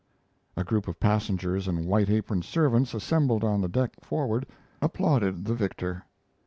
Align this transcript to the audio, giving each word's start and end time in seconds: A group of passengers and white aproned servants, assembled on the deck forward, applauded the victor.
A 0.57 0.63
group 0.63 0.87
of 0.87 0.99
passengers 0.99 1.67
and 1.67 1.85
white 1.85 2.09
aproned 2.09 2.43
servants, 2.43 2.95
assembled 2.95 3.43
on 3.43 3.61
the 3.61 3.67
deck 3.69 3.91
forward, 4.03 4.47
applauded 4.81 5.45
the 5.45 5.53
victor. 5.53 6.05